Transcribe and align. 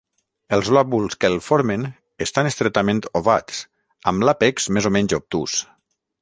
Els 0.55 0.69
lòbuls 0.75 1.17
que 1.25 1.29
el 1.31 1.35
formen 1.47 1.83
estan 2.27 2.49
estretament 2.53 3.03
ovats, 3.21 3.61
amb 4.13 4.27
l'àpex 4.29 4.67
més 4.79 4.89
o 4.93 4.95
menys 4.97 5.19
obtús. 5.21 5.61